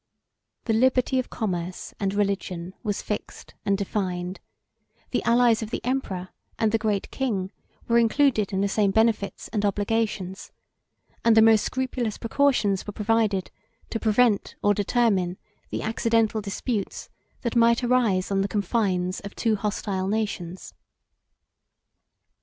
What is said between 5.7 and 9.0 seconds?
emperor and the great king were included in the same